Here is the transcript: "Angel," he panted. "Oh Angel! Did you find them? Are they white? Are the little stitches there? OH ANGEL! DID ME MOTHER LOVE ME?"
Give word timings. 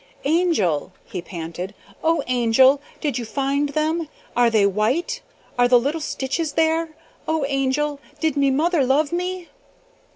"Angel," 0.25 0.93
he 1.05 1.21
panted. 1.21 1.75
"Oh 2.03 2.23
Angel! 2.25 2.81
Did 3.01 3.19
you 3.19 3.23
find 3.23 3.69
them? 3.69 4.09
Are 4.35 4.49
they 4.49 4.65
white? 4.65 5.21
Are 5.59 5.67
the 5.67 5.77
little 5.79 6.01
stitches 6.01 6.53
there? 6.53 6.95
OH 7.27 7.43
ANGEL! 7.43 7.99
DID 8.19 8.35
ME 8.35 8.49
MOTHER 8.49 8.83
LOVE 8.83 9.11
ME?" 9.11 9.49